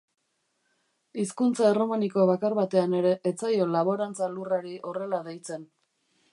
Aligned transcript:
Hizkuntza 1.23 1.67
erromaniko 1.73 2.25
bakar 2.31 2.57
batean 2.61 2.97
ere 3.01 3.13
ez 3.33 3.37
zaio 3.45 3.69
laborantza 3.77 4.33
lurrari 4.35 4.77
horrela 4.91 5.25
deitzen. 5.31 5.73